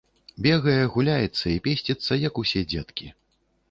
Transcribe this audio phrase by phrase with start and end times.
[0.45, 3.07] Бегае, гуляецца і песціцца, як усе дзеткі.